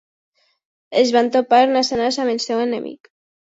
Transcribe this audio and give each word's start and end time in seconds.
Es 1.03 1.11
va 1.17 1.23
topar 1.37 1.61
nas 1.77 1.95
a 1.99 2.03
nas 2.03 2.21
amb 2.27 2.35
el 2.37 2.43
seu 2.51 2.67
enemic. 2.67 3.17